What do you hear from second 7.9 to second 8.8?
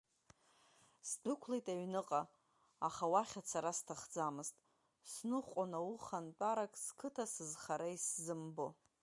исзымбо.